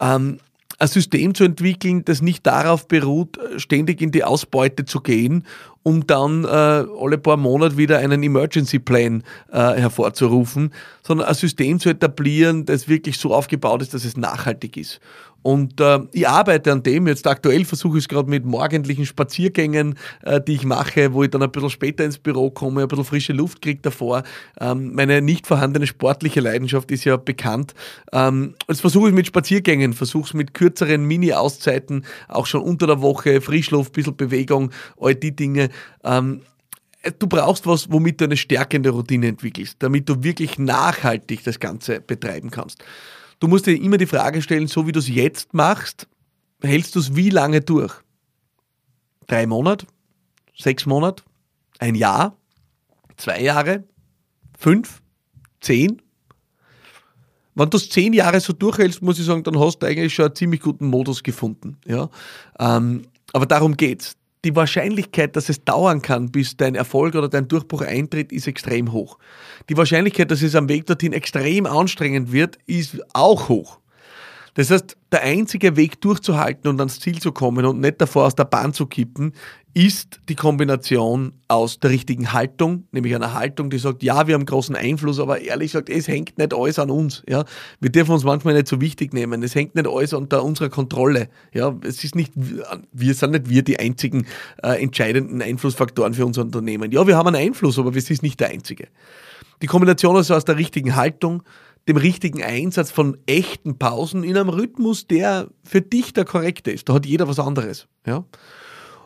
Ähm, 0.00 0.38
ein 0.78 0.88
System 0.88 1.34
zu 1.34 1.44
entwickeln, 1.44 2.04
das 2.04 2.20
nicht 2.20 2.46
darauf 2.46 2.86
beruht, 2.86 3.38
ständig 3.56 4.02
in 4.02 4.10
die 4.10 4.24
Ausbeute 4.24 4.84
zu 4.84 5.00
gehen, 5.00 5.44
um 5.86 6.04
dann 6.04 6.44
äh, 6.44 6.48
alle 6.48 7.16
paar 7.16 7.36
Monate 7.36 7.76
wieder 7.76 7.98
einen 7.98 8.24
Emergency 8.24 8.80
Plan 8.80 9.22
äh, 9.52 9.56
hervorzurufen, 9.74 10.72
sondern 11.04 11.28
ein 11.28 11.34
System 11.36 11.78
zu 11.78 11.90
etablieren, 11.90 12.66
das 12.66 12.88
wirklich 12.88 13.18
so 13.18 13.32
aufgebaut 13.32 13.82
ist, 13.82 13.94
dass 13.94 14.04
es 14.04 14.16
nachhaltig 14.16 14.76
ist. 14.76 15.00
Und 15.46 15.80
äh, 15.80 16.00
ich 16.10 16.26
arbeite 16.26 16.72
an 16.72 16.82
dem. 16.82 17.06
Jetzt 17.06 17.28
aktuell 17.28 17.64
versuche 17.64 17.98
ich 17.98 18.04
es 18.04 18.08
gerade 18.08 18.28
mit 18.28 18.44
morgendlichen 18.44 19.06
Spaziergängen, 19.06 19.96
äh, 20.24 20.40
die 20.40 20.54
ich 20.54 20.64
mache, 20.64 21.12
wo 21.12 21.22
ich 21.22 21.30
dann 21.30 21.40
ein 21.40 21.52
bisschen 21.52 21.70
später 21.70 22.04
ins 22.04 22.18
Büro 22.18 22.50
komme, 22.50 22.82
ein 22.82 22.88
bisschen 22.88 23.04
frische 23.04 23.32
Luft 23.32 23.62
kriege 23.62 23.78
davor. 23.80 24.24
Ähm, 24.60 24.92
meine 24.94 25.22
nicht 25.22 25.46
vorhandene 25.46 25.86
sportliche 25.86 26.40
Leidenschaft 26.40 26.90
ist 26.90 27.04
ja 27.04 27.16
bekannt. 27.16 27.74
Ähm, 28.12 28.54
jetzt 28.68 28.80
versuche 28.80 29.10
ich 29.10 29.14
mit 29.14 29.28
Spaziergängen, 29.28 29.92
versuche 29.92 30.26
es 30.26 30.34
mit 30.34 30.52
kürzeren 30.52 31.04
Mini-Auszeiten, 31.04 32.04
auch 32.26 32.46
schon 32.46 32.62
unter 32.62 32.88
der 32.88 33.00
Woche, 33.00 33.40
Frischluft, 33.40 33.92
bisschen 33.92 34.16
Bewegung, 34.16 34.72
all 35.00 35.14
die 35.14 35.36
Dinge. 35.36 35.68
Ähm, 36.04 36.42
du 37.18 37.26
brauchst 37.26 37.66
was, 37.66 37.90
womit 37.90 38.20
du 38.20 38.24
eine 38.24 38.36
stärkende 38.36 38.90
Routine 38.90 39.28
entwickelst, 39.28 39.76
damit 39.80 40.08
du 40.08 40.22
wirklich 40.22 40.58
nachhaltig 40.58 41.44
das 41.44 41.60
Ganze 41.60 42.00
betreiben 42.00 42.50
kannst. 42.50 42.84
Du 43.38 43.48
musst 43.48 43.66
dir 43.66 43.80
immer 43.80 43.98
die 43.98 44.06
Frage 44.06 44.42
stellen, 44.42 44.66
so 44.66 44.86
wie 44.86 44.92
du 44.92 44.98
es 44.98 45.08
jetzt 45.08 45.54
machst, 45.54 46.08
hältst 46.62 46.94
du 46.94 47.00
es 47.00 47.14
wie 47.16 47.30
lange 47.30 47.60
durch? 47.60 47.94
Drei 49.26 49.46
Monate? 49.46 49.86
Sechs 50.56 50.86
Monate? 50.86 51.22
Ein 51.78 51.94
Jahr? 51.94 52.36
Zwei 53.16 53.42
Jahre? 53.42 53.84
Fünf? 54.58 55.02
Zehn? 55.60 56.00
Wenn 57.54 57.70
du 57.70 57.78
es 57.78 57.88
zehn 57.88 58.12
Jahre 58.12 58.38
so 58.40 58.52
durchhältst, 58.52 59.02
muss 59.02 59.18
ich 59.18 59.24
sagen, 59.24 59.42
dann 59.42 59.58
hast 59.58 59.78
du 59.78 59.86
eigentlich 59.86 60.14
schon 60.14 60.26
einen 60.26 60.34
ziemlich 60.34 60.60
guten 60.60 60.86
Modus 60.86 61.22
gefunden. 61.22 61.78
Ja? 61.86 62.10
Ähm, 62.58 63.02
aber 63.32 63.46
darum 63.46 63.76
geht's 63.76 64.16
die 64.46 64.54
Wahrscheinlichkeit, 64.54 65.34
dass 65.34 65.48
es 65.48 65.64
dauern 65.64 66.00
kann, 66.02 66.30
bis 66.30 66.56
dein 66.56 66.76
Erfolg 66.76 67.16
oder 67.16 67.28
dein 67.28 67.48
Durchbruch 67.48 67.82
eintritt, 67.82 68.32
ist 68.32 68.46
extrem 68.46 68.92
hoch. 68.92 69.18
Die 69.68 69.76
Wahrscheinlichkeit, 69.76 70.30
dass 70.30 70.40
es 70.40 70.54
am 70.54 70.68
Weg 70.68 70.86
dorthin 70.86 71.12
extrem 71.12 71.66
anstrengend 71.66 72.30
wird, 72.30 72.56
ist 72.66 73.00
auch 73.12 73.48
hoch. 73.48 73.80
Das 74.56 74.70
heißt, 74.70 74.96
der 75.12 75.22
einzige 75.22 75.76
Weg 75.76 76.00
durchzuhalten 76.00 76.68
und 76.68 76.80
ans 76.80 76.98
Ziel 76.98 77.20
zu 77.20 77.30
kommen 77.30 77.64
und 77.66 77.78
nicht 77.78 78.00
davor 78.00 78.26
aus 78.26 78.34
der 78.34 78.44
Bahn 78.44 78.72
zu 78.72 78.86
kippen, 78.86 79.32
ist 79.74 80.20
die 80.30 80.34
Kombination 80.34 81.34
aus 81.48 81.78
der 81.78 81.90
richtigen 81.90 82.32
Haltung, 82.32 82.84
nämlich 82.92 83.14
einer 83.14 83.34
Haltung, 83.34 83.68
die 83.68 83.76
sagt, 83.76 84.02
ja, 84.02 84.26
wir 84.26 84.32
haben 84.32 84.46
großen 84.46 84.74
Einfluss, 84.74 85.20
aber 85.20 85.42
ehrlich 85.42 85.72
gesagt, 85.72 85.90
es 85.90 86.08
hängt 86.08 86.38
nicht 86.38 86.54
alles 86.54 86.78
an 86.78 86.88
uns. 86.88 87.22
Ja? 87.28 87.44
Wir 87.80 87.90
dürfen 87.90 88.12
uns 88.12 88.24
manchmal 88.24 88.54
nicht 88.54 88.68
so 88.68 88.80
wichtig 88.80 89.12
nehmen. 89.12 89.42
Es 89.42 89.54
hängt 89.54 89.74
nicht 89.74 89.86
alles 89.86 90.14
unter 90.14 90.42
unserer 90.42 90.70
Kontrolle. 90.70 91.28
Ja? 91.52 91.76
Es 91.82 92.02
ist 92.02 92.14
nicht, 92.14 92.32
wir 92.34 93.14
sind 93.14 93.32
nicht 93.32 93.50
wir 93.50 93.62
die 93.62 93.78
einzigen 93.78 94.26
äh, 94.62 94.82
entscheidenden 94.82 95.42
Einflussfaktoren 95.42 96.14
für 96.14 96.24
unser 96.24 96.40
Unternehmen. 96.40 96.90
Ja, 96.90 97.06
wir 97.06 97.18
haben 97.18 97.26
einen 97.26 97.36
Einfluss, 97.36 97.78
aber 97.78 97.94
es 97.94 98.08
ist 98.08 98.22
nicht 98.22 98.40
der 98.40 98.48
einzige. 98.48 98.88
Die 99.60 99.66
Kombination 99.66 100.16
also 100.16 100.34
aus 100.34 100.46
der 100.46 100.56
richtigen 100.56 100.96
Haltung, 100.96 101.42
dem 101.88 101.96
richtigen 101.96 102.42
Einsatz 102.42 102.90
von 102.90 103.16
echten 103.26 103.78
Pausen 103.78 104.24
in 104.24 104.36
einem 104.36 104.48
Rhythmus, 104.48 105.06
der 105.06 105.48
für 105.64 105.80
dich 105.80 106.12
der 106.12 106.24
korrekte 106.24 106.70
ist. 106.70 106.88
Da 106.88 106.94
hat 106.94 107.06
jeder 107.06 107.28
was 107.28 107.38
anderes. 107.38 107.86
Ja? 108.06 108.24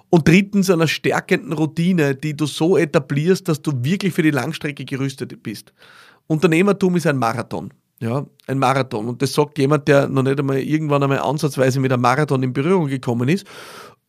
Und 0.08 0.26
drittens 0.26 0.70
einer 0.70 0.88
stärkenden 0.88 1.52
Routine, 1.52 2.14
die 2.14 2.36
du 2.36 2.46
so 2.46 2.76
etablierst, 2.76 3.48
dass 3.48 3.62
du 3.62 3.72
wirklich 3.84 4.12
für 4.12 4.22
die 4.22 4.30
Langstrecke 4.30 4.84
gerüstet 4.84 5.42
bist. 5.42 5.72
Unternehmertum 6.26 6.96
ist 6.96 7.06
ein 7.06 7.16
Marathon. 7.16 7.72
Ja, 8.00 8.26
ein 8.46 8.58
Marathon. 8.58 9.08
Und 9.08 9.20
das 9.20 9.34
sagt 9.34 9.58
jemand, 9.58 9.86
der 9.86 10.08
noch 10.08 10.22
nicht 10.22 10.38
einmal 10.38 10.58
irgendwann 10.58 11.02
einmal 11.02 11.18
ansatzweise 11.18 11.80
mit 11.80 11.92
einem 11.92 12.02
Marathon 12.02 12.42
in 12.42 12.52
Berührung 12.52 12.86
gekommen 12.86 13.28
ist. 13.28 13.46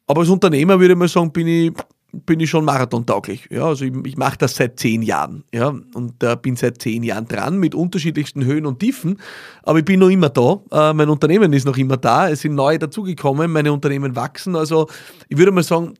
Aber 0.07 0.21
als 0.21 0.29
Unternehmer 0.29 0.79
würde 0.79 0.93
ich 0.93 0.97
mal 0.97 1.07
sagen, 1.09 1.31
bin 1.31 1.47
ich 1.47 1.73
bin 2.13 2.39
ich 2.39 2.49
schon 2.49 2.65
marathontauglich. 2.65 3.47
Ja, 3.49 3.65
also 3.65 3.85
ich, 3.85 3.93
ich 4.05 4.17
mache 4.17 4.37
das 4.37 4.55
seit 4.55 4.79
zehn 4.79 5.01
Jahren. 5.01 5.43
Ja, 5.53 5.73
und 5.93 6.23
äh, 6.23 6.35
bin 6.35 6.55
seit 6.55 6.81
zehn 6.81 7.03
Jahren 7.03 7.27
dran 7.27 7.57
mit 7.57 7.75
unterschiedlichsten 7.75 8.43
Höhen 8.45 8.65
und 8.65 8.79
Tiefen. 8.79 9.19
Aber 9.63 9.79
ich 9.79 9.85
bin 9.85 9.99
noch 9.99 10.09
immer 10.09 10.29
da. 10.29 10.61
Äh, 10.71 10.93
mein 10.93 11.09
Unternehmen 11.09 11.53
ist 11.53 11.65
noch 11.65 11.77
immer 11.77 11.97
da. 11.97 12.29
Es 12.29 12.41
sind 12.41 12.55
neue 12.55 12.79
dazugekommen. 12.79 13.51
Meine 13.51 13.71
Unternehmen 13.71 14.15
wachsen. 14.15 14.55
Also 14.55 14.87
ich 15.29 15.37
würde 15.37 15.51
mal 15.51 15.63
sagen, 15.63 15.93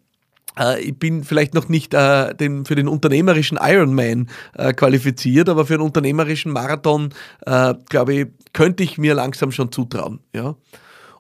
äh, 0.60 0.82
ich 0.82 0.98
bin 0.98 1.24
vielleicht 1.24 1.54
noch 1.54 1.70
nicht 1.70 1.94
äh, 1.94 2.34
den, 2.36 2.66
für 2.66 2.76
den 2.76 2.88
unternehmerischen 2.88 3.58
Ironman 3.62 4.30
äh, 4.56 4.74
qualifiziert, 4.74 5.50
aber 5.50 5.66
für 5.66 5.74
den 5.74 5.82
unternehmerischen 5.82 6.52
Marathon, 6.52 7.14
äh, 7.46 7.74
glaube 7.90 8.14
ich, 8.14 8.28
könnte 8.54 8.84
ich 8.84 8.98
mir 8.98 9.14
langsam 9.14 9.52
schon 9.52 9.72
zutrauen. 9.72 10.20
Ja. 10.36 10.56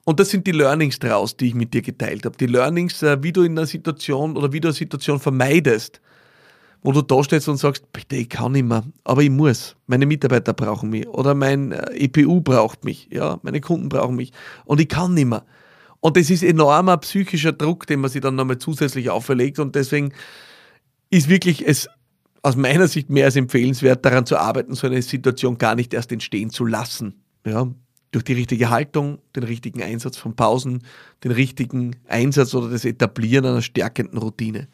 Und 0.04 0.20
das 0.20 0.30
sind 0.30 0.48
die 0.48 0.52
Learnings 0.52 1.00
daraus, 1.00 1.38
die 1.38 1.48
ich 1.48 1.54
mit 1.54 1.74
dir 1.74 1.82
geteilt 1.82 2.26
habe. 2.26 2.38
Die 2.38 2.48
Learnings, 2.48 3.04
äh, 3.04 3.22
wie 3.22 3.32
du 3.32 3.44
in 3.44 3.58
einer 3.58 3.68
Situation 3.68 4.36
oder 4.36 4.52
wie 4.52 4.60
du 4.60 4.70
eine 4.70 4.74
Situation 4.74 5.20
vermeidest, 5.20 6.02
wo 6.82 6.92
du 6.92 7.02
da 7.02 7.24
stehst 7.24 7.48
und 7.48 7.58
sagst, 7.58 7.92
bitte, 7.94 8.16
ich 8.16 8.30
kann 8.30 8.54
nicht 8.54 8.66
mehr, 8.66 8.84
aber 9.04 9.22
ich 9.22 9.30
muss. 9.30 9.76
Meine 9.86 10.06
Mitarbeiter 10.06 10.54
brauchen 10.54 10.90
mich 10.90 11.08
oder 11.08 11.36
mein 11.36 11.72
äh, 11.72 12.06
EPU 12.06 12.42
braucht 12.42 12.84
mich, 12.84 13.08
ja, 13.12 13.40
meine 13.44 13.62
Kunden 13.62 13.90
brauchen 13.90 14.16
mich 14.16 14.32
und 14.66 14.82
ich 14.82 14.90
kann 14.90 15.14
nicht 15.14 15.28
mehr. 15.28 15.46
Und 16.00 16.18
das 16.18 16.32
ist 16.32 16.42
enormer 16.42 16.98
psychischer 16.98 17.52
Druck, 17.52 17.86
den 17.86 18.00
man 18.00 18.10
sich 18.10 18.22
dann 18.22 18.34
nochmal 18.36 18.58
zusätzlich 18.58 19.12
auferlegt 19.12 19.60
und 19.60 19.76
deswegen 19.76 20.14
ist 21.12 21.30
wirklich 21.30 21.68
es 21.68 21.88
aus 22.42 22.56
meiner 22.56 22.88
Sicht 22.88 23.12
mehr 23.12 23.26
als 23.26 23.36
empfehlenswert, 23.36 24.04
daran 24.04 24.26
zu 24.26 24.38
arbeiten, 24.38 24.74
so 24.74 24.88
eine 24.88 25.04
Situation 25.04 25.60
gar 25.60 25.76
nicht 25.76 25.94
erst 25.94 26.12
entstehen 26.12 26.50
zu 26.50 26.66
lassen. 26.66 27.22
Ja, 27.46 27.68
durch 28.12 28.26
die 28.26 28.34
richtige 28.34 28.70
Haltung, 28.70 29.20
den 29.36 29.44
richtigen 29.44 29.82
Einsatz 29.82 30.18
von 30.18 30.36
Pausen, 30.36 30.84
den 31.24 31.32
richtigen 31.32 31.96
Einsatz 32.08 32.54
oder 32.54 32.70
das 32.70 32.86
Etablieren 32.86 33.46
einer 33.46 33.62
stärkenden 33.62 34.20
Routine. 34.20 34.68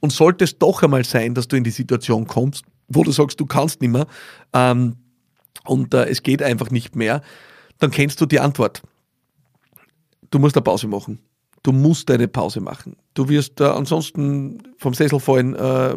Und 0.00 0.12
sollte 0.12 0.44
es 0.44 0.58
doch 0.58 0.82
einmal 0.82 1.04
sein, 1.04 1.34
dass 1.34 1.48
du 1.48 1.56
in 1.56 1.64
die 1.64 1.70
Situation 1.70 2.26
kommst, 2.26 2.64
wo 2.86 3.02
du 3.02 3.10
sagst, 3.10 3.40
du 3.40 3.46
kannst 3.46 3.80
nicht 3.80 3.90
mehr 3.90 4.06
ähm, 4.52 4.94
und 5.64 5.92
äh, 5.92 6.06
es 6.06 6.22
geht 6.22 6.40
einfach 6.40 6.70
nicht 6.70 6.94
mehr, 6.94 7.20
dann 7.78 7.90
kennst 7.90 8.20
du 8.20 8.26
die 8.26 8.40
Antwort. 8.40 8.82
Du 10.30 10.38
musst 10.38 10.56
eine 10.56 10.62
Pause 10.62 10.86
machen. 10.86 11.18
Du 11.64 11.72
musst 11.72 12.10
eine 12.10 12.28
Pause 12.28 12.60
machen. 12.60 12.96
Du 13.14 13.28
wirst 13.28 13.60
äh, 13.60 13.64
ansonsten 13.64 14.62
vom 14.78 14.94
Sessel 14.94 15.18
fallen. 15.18 15.56
Äh, 15.56 15.96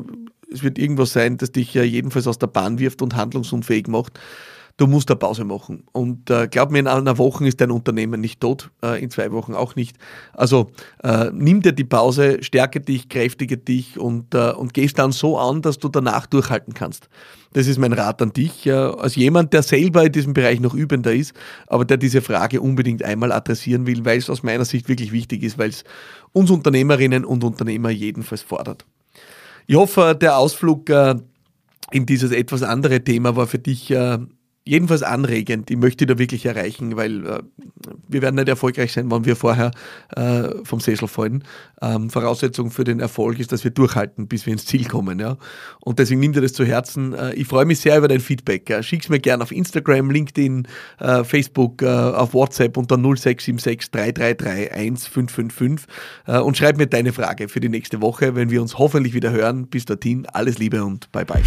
es 0.52 0.64
wird 0.64 0.80
irgendwas 0.80 1.14
sein, 1.14 1.38
das 1.38 1.52
dich 1.52 1.74
ja 1.76 1.84
jedenfalls 1.84 2.28
aus 2.28 2.40
der 2.40 2.48
Bahn 2.48 2.80
wirft 2.80 3.04
und 3.04 3.16
handlungsunfähig 3.16 3.88
macht 3.88 4.20
du 4.78 4.88
musst 4.88 5.10
eine 5.10 5.18
Pause 5.18 5.44
machen. 5.44 5.84
Und 5.92 6.30
äh, 6.30 6.48
glaub 6.48 6.72
mir, 6.72 6.80
in 6.80 6.88
einer 6.88 7.18
Woche 7.18 7.48
ist 7.48 7.62
dein 7.62 7.72
Unternehmen 7.72 8.22
nicht 8.22 8.40
tot, 8.40 8.72
äh, 8.84 9.02
in 9.02 9.10
zwei 9.10 9.32
Wochen 9.32 9.54
auch 9.54 9.76
nicht. 9.76 9.98
Also 10.34 10.72
äh, 11.04 11.30
nimm 11.34 11.62
dir 11.62 11.74
die 11.74 11.84
Pause, 11.84 12.38
stärke 12.42 12.82
dich, 12.82 13.10
kräftige 13.10 13.58
dich 13.58 14.00
und, 14.00 14.34
äh, 14.34 14.52
und 14.52 14.74
gehst 14.74 15.00
dann 15.00 15.12
so 15.12 15.38
an, 15.38 15.62
dass 15.62 15.78
du 15.78 15.90
danach 15.90 16.26
durchhalten 16.26 16.74
kannst. 16.74 17.10
Das 17.54 17.68
ist 17.68 17.78
mein 17.78 17.94
Rat 17.94 18.22
an 18.22 18.32
dich, 18.34 18.66
äh, 18.66 18.72
als 18.72 19.16
jemand, 19.16 19.54
der 19.54 19.64
selber 19.64 20.06
in 20.06 20.12
diesem 20.12 20.34
Bereich 20.34 20.60
noch 20.60 20.74
übender 20.74 21.14
ist, 21.14 21.34
aber 21.68 21.86
der 21.86 21.98
diese 21.98 22.22
Frage 22.22 22.62
unbedingt 22.62 23.04
einmal 23.04 23.32
adressieren 23.32 23.86
will, 23.86 24.06
weil 24.06 24.18
es 24.18 24.30
aus 24.30 24.44
meiner 24.44 24.66
Sicht 24.66 24.88
wirklich 24.88 25.12
wichtig 25.12 25.44
ist, 25.44 25.58
weil 25.58 25.70
es 25.70 25.84
uns 26.32 26.50
Unternehmerinnen 26.50 27.26
und 27.26 27.44
Unternehmer 27.44 27.90
jedenfalls 27.90 28.42
fordert. 28.42 28.86
Ich 29.68 29.76
hoffe, 29.76 30.18
der 30.20 30.38
Ausflug 30.38 30.90
äh, 30.90 31.16
in 31.92 32.06
dieses 32.06 32.32
etwas 32.32 32.64
andere 32.64 33.04
Thema 33.04 33.36
war 33.36 33.48
für 33.48 33.60
dich 33.60 33.92
äh, 33.92 34.18
jedenfalls 34.64 35.02
anregend. 35.02 35.72
Ich 35.72 35.78
möchte 35.78 36.06
da 36.06 36.20
wirklich 36.20 36.46
erreichen, 36.46 36.96
weil 36.96 37.26
äh, 37.26 37.40
wir 38.08 38.22
werden 38.22 38.36
nicht 38.36 38.48
erfolgreich 38.48 38.94
sein, 38.94 39.10
wenn 39.10 39.26
wir 39.26 39.36
vorher 39.36 39.72
äh, 40.16 40.50
vom 40.64 40.80
Sessel 40.80 41.08
fallen. 41.08 41.44
Ähm, 41.82 42.10
Voraussetzung 42.10 42.70
für 42.70 42.84
den 42.84 43.00
Erfolg 43.00 43.40
ist, 43.40 43.52
dass 43.52 43.64
wir 43.64 43.72
durchhalten, 43.72 44.28
bis 44.28 44.46
wir 44.46 44.54
ins 44.54 44.66
Ziel 44.66 44.88
kommen. 44.88 45.20
Ja? 45.20 45.38
Und 45.80 45.98
deswegen 45.98 46.20
nimm 46.20 46.34
dir 46.34 46.42
das 46.42 46.54
zu 46.54 46.64
Herzen. 46.64 47.14
Äh, 47.14 47.34
ich 47.34 47.48
freue 47.48 47.66
mich 47.66 47.80
sehr 47.80 47.98
über 47.98 48.08
dein 48.08 48.20
Feedback. 48.20 48.70
Ja? 48.70 48.84
Schick's 48.84 49.10
mir 49.10 49.20
gerne 49.20 49.44
auf 49.44 49.52
Instagram, 49.52 50.12
LinkedIn, 50.12 50.68
äh, 51.00 51.24
Facebook, 51.24 51.82
äh, 51.82 51.88
auf 51.88 52.34
WhatsApp 52.34 52.78
unter 52.78 52.98
0676 52.98 53.90
333 53.92 54.72
1555 54.72 55.88
äh, 56.28 56.38
und 56.38 56.56
schreib 56.56 56.78
mir 56.78 56.88
deine 56.88 57.14
Frage 57.14 57.50
für 57.50 57.60
die 57.60 57.70
nächste 57.70 58.02
Woche, 58.02 58.36
wenn 58.36 58.52
wir 58.52 58.62
uns 58.62 58.78
hoffentlich 58.78 59.16
wieder 59.16 59.32
hören. 59.32 59.68
Bis 59.68 59.86
dorthin, 59.86 60.28
alles 60.28 60.60
Liebe 60.60 60.84
und 60.84 61.12
bye 61.12 61.26
bye. 61.26 61.42